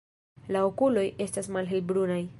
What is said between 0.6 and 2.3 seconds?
okuloj estas malhelbrunaj.